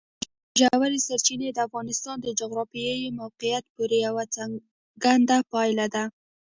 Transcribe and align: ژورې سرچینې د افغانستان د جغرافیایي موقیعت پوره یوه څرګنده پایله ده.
ژورې 0.59 0.99
سرچینې 1.07 1.49
د 1.53 1.59
افغانستان 1.67 2.15
د 2.21 2.27
جغرافیایي 2.39 3.07
موقیعت 3.21 3.63
پوره 3.73 3.97
یوه 4.07 4.23
څرګنده 4.35 5.37
پایله 5.51 5.85
ده. 5.93 6.03